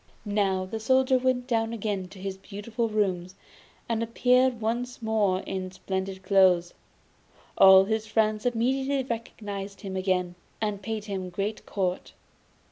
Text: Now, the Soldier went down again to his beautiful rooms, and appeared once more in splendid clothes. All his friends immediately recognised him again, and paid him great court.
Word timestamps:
Now, 0.25 0.65
the 0.65 0.79
Soldier 0.79 1.19
went 1.19 1.45
down 1.45 1.73
again 1.73 2.07
to 2.07 2.17
his 2.17 2.35
beautiful 2.39 2.89
rooms, 2.89 3.35
and 3.87 4.01
appeared 4.01 4.59
once 4.59 4.99
more 4.99 5.41
in 5.41 5.69
splendid 5.69 6.23
clothes. 6.23 6.73
All 7.55 7.83
his 7.85 8.07
friends 8.07 8.47
immediately 8.47 9.03
recognised 9.03 9.81
him 9.81 9.95
again, 9.95 10.33
and 10.59 10.81
paid 10.81 11.05
him 11.05 11.29
great 11.29 11.67
court. 11.67 12.13